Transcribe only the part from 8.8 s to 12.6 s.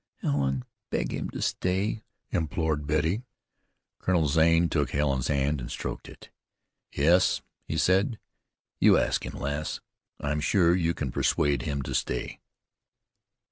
ask him, lass. I'm sure you can persuade him to stay."